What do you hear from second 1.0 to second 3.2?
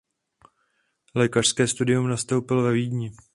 Lékařské studium nastoupil ve Vídni.